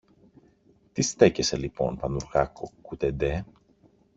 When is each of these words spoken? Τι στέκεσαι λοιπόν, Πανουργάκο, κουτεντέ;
Τι 0.93 1.01
στέκεσαι 1.01 1.57
λοιπόν, 1.57 1.97
Πανουργάκο, 1.97 2.69
κουτεντέ; 2.81 3.43